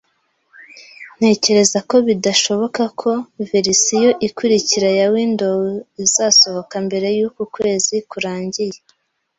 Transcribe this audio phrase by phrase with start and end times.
[1.17, 3.11] Ntekereza ko bidashoboka ko
[3.49, 5.69] verisiyo ikurikira ya Windows
[6.05, 8.77] izasohoka mbere yuku kwezi kurangiye